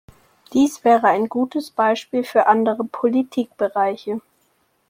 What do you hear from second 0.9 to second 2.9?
ein gutes Beispiel für andere